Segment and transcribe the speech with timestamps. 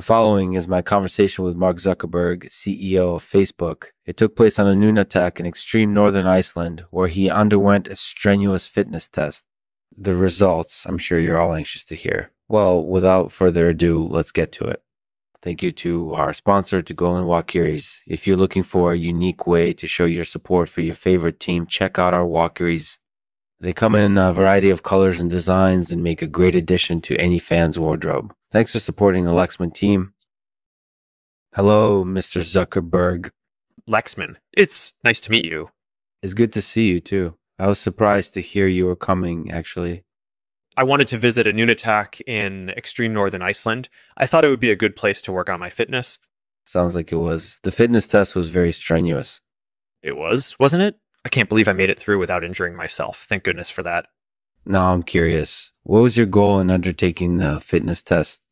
[0.00, 3.88] The following is my conversation with Mark Zuckerberg, CEO of Facebook.
[4.06, 8.66] It took place on a Nunatak in extreme northern Iceland, where he underwent a strenuous
[8.66, 9.44] fitness test.
[9.94, 12.32] The results, I'm sure you're all anxious to hear.
[12.48, 14.82] Well, without further ado, let's get to it.
[15.42, 18.00] Thank you to our sponsor, to Golden Walkeries.
[18.06, 21.66] If you're looking for a unique way to show your support for your favorite team,
[21.66, 22.96] check out our Walkeries.
[23.60, 27.18] They come in a variety of colors and designs and make a great addition to
[27.18, 28.32] any fan's wardrobe.
[28.52, 30.12] Thanks for supporting the Lexman team.
[31.54, 32.40] Hello, Mr.
[32.40, 33.30] Zuckerberg.
[33.88, 35.70] Lexman, it's nice to meet you.
[36.20, 37.36] It's good to see you too.
[37.60, 40.04] I was surprised to hear you were coming, actually.
[40.76, 43.88] I wanted to visit a Nunatak in extreme northern Iceland.
[44.16, 46.18] I thought it would be a good place to work on my fitness.
[46.64, 47.60] Sounds like it was.
[47.62, 49.40] The fitness test was very strenuous.
[50.02, 50.96] It was, wasn't it?
[51.24, 53.26] I can't believe I made it through without injuring myself.
[53.28, 54.06] Thank goodness for that.
[54.64, 55.72] Now I'm curious.
[55.82, 58.44] What was your goal in undertaking the fitness test?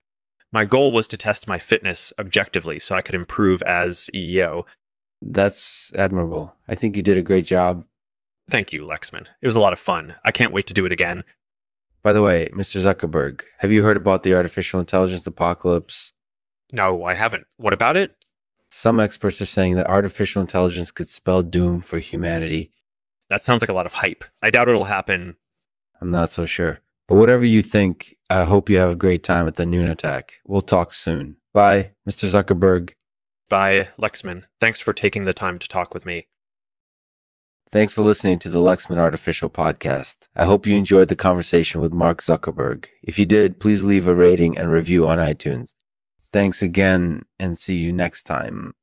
[0.51, 4.65] My goal was to test my fitness objectively so I could improve as CEO.
[5.21, 6.55] That's admirable.
[6.67, 7.85] I think you did a great job.
[8.49, 9.27] Thank you, Lexman.
[9.43, 10.15] It was a lot of fun.
[10.25, 11.25] I can't wait to do it again.
[12.03, 12.81] By the way, Mr.
[12.81, 16.13] Zuckerberg, have you heard about the artificial intelligence apocalypse?
[16.73, 17.47] No, I haven't.
[17.59, 18.17] What about it?
[18.71, 22.73] Some experts are saying that artificial intelligence could spell doom for humanity.
[23.29, 24.25] That sounds like a lot of hype.
[24.41, 25.37] I doubt it'll happen.
[26.01, 26.81] I'm not so sure.
[27.07, 30.31] But whatever you think, I hope you have a great time at the Nunatak.
[30.47, 31.37] We'll talk soon.
[31.55, 32.29] Bye, Mr.
[32.29, 32.93] Zuckerberg.
[33.49, 34.45] Bye, Lexman.
[34.61, 36.29] Thanks for taking the time to talk with me.
[37.71, 40.29] Thanks for listening to the Lexman Artificial Podcast.
[40.35, 42.87] I hope you enjoyed the conversation with Mark Zuckerberg.
[43.03, 45.75] If you did, please leave a rating and review on iTunes.
[46.33, 48.75] Thanks again and see you next time.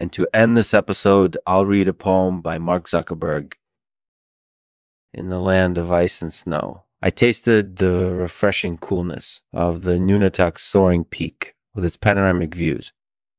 [0.00, 3.54] And to end this episode, I'll read a poem by Mark Zuckerberg.
[5.16, 10.58] In the land of ice and snow, I tasted the refreshing coolness of the Nunatak
[10.58, 12.92] soaring peak with its panoramic views.